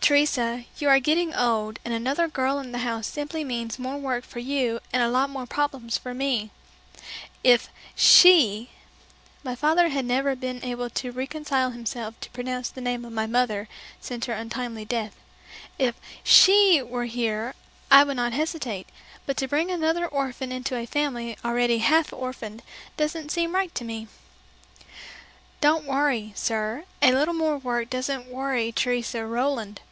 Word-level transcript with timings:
"Teresa, 0.00 0.64
you 0.78 0.88
are 0.88 1.00
getting 1.00 1.34
old, 1.34 1.80
and 1.84 1.92
another 1.92 2.28
girl 2.28 2.58
in 2.60 2.72
the 2.72 2.78
house 2.78 3.06
simply 3.06 3.44
means 3.44 3.78
more 3.78 3.98
work 3.98 4.24
for 4.24 4.38
you 4.38 4.80
and 4.90 5.02
a 5.02 5.08
lot 5.10 5.28
more 5.28 5.44
problems 5.44 5.98
for 5.98 6.14
me. 6.14 6.50
If 7.44 7.68
'she' 7.94 8.70
(my 9.44 9.54
father 9.54 9.90
had 9.90 10.06
never 10.06 10.34
been 10.34 10.64
able 10.64 10.88
to 10.88 11.12
reconcile 11.12 11.72
himself 11.72 12.18
to 12.20 12.30
pronounce 12.30 12.70
the 12.70 12.80
name 12.80 13.04
of 13.04 13.12
my 13.12 13.26
mother 13.26 13.68
since 14.00 14.24
her 14.24 14.32
untimely 14.32 14.86
death) 14.86 15.14
if 15.78 15.96
'she' 16.24 16.80
were 16.80 17.04
here 17.04 17.54
I 17.90 18.02
would 18.02 18.16
not 18.16 18.32
hesitate, 18.32 18.88
but 19.26 19.36
to 19.36 19.46
bring 19.48 19.70
another 19.70 20.06
orphan 20.06 20.52
into 20.52 20.74
a 20.74 20.86
family 20.86 21.36
already 21.44 21.78
half 21.78 22.14
orphaned 22.14 22.62
doesn't 22.96 23.28
seem 23.30 23.54
right 23.54 23.74
to 23.74 23.84
me." 23.84 24.08
"Don't 25.60 25.84
worry, 25.84 26.32
sir, 26.34 26.84
a 27.02 27.12
little 27.12 27.34
more 27.34 27.58
work 27.58 27.90
doesn't 27.90 28.26
worry 28.30 28.72
Teresa 28.72 29.26
Rouland. 29.26 29.82